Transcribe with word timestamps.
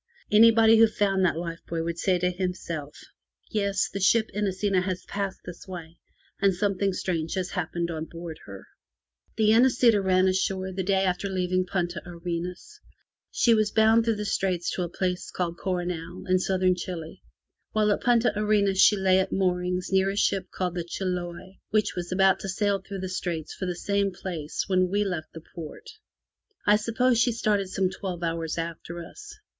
Anybody 0.31 0.79
who 0.79 0.87
found 0.87 1.23
that 1.25 1.37
life 1.37 1.59
273 1.67 1.67
MY 1.67 1.67
BOOK 1.67 1.69
HOUSE 1.69 1.69
buoy 1.69 1.85
would 1.85 1.99
say 1.99 2.17
to 2.17 2.35
himself: 2.43 2.99
'*Yes; 3.51 3.87
the 3.93 3.99
ship 3.99 4.31
Inesita 4.33 4.81
has 4.81 5.05
passed 5.05 5.41
this 5.45 5.67
way, 5.67 5.99
and 6.41 6.55
something 6.55 6.91
strange 6.91 7.35
has 7.35 7.51
happened 7.51 7.91
on 7.91 8.05
board 8.05 8.39
her/' 8.47 8.65
The 9.37 9.51
Inesita 9.51 10.01
ran 10.03 10.27
ashore 10.27 10.71
the 10.71 10.81
day 10.81 11.03
after 11.05 11.29
leaving 11.29 11.67
Punta 11.67 12.01
Arenas. 12.03 12.79
She 13.29 13.53
was 13.53 13.69
bound 13.69 14.03
through 14.03 14.15
the 14.15 14.25
Straits 14.25 14.71
to 14.71 14.81
a 14.81 14.89
place 14.89 15.29
called 15.29 15.59
Coronel, 15.59 16.23
in 16.27 16.39
Southern 16.39 16.73
Chile. 16.75 17.21
While 17.73 17.91
at 17.91 18.01
Punta 18.01 18.33
Arenas 18.35 18.81
she 18.81 18.95
lay 18.97 19.19
at 19.19 19.31
moorings 19.31 19.89
near 19.91 20.09
a 20.09 20.17
ship 20.17 20.49
called 20.49 20.73
the 20.73 20.83
Chiloe, 20.83 21.57
which 21.69 21.93
was 21.95 22.11
about 22.11 22.39
to 22.39 22.49
sail 22.49 22.79
through 22.81 23.01
the 23.01 23.07
Straits 23.07 23.53
for 23.53 23.67
the 23.67 23.75
same 23.75 24.11
place 24.11 24.63
when 24.67 24.89
we 24.89 25.03
left 25.03 25.31
the 25.33 25.43
port. 25.53 25.87
I 26.65 26.77
suppose 26.77 27.19
she 27.19 27.31
started 27.31 27.69
some 27.69 27.91
twelve 27.91 28.23
hours 28.23 28.57
after 28.57 29.05
us. 29.05 29.35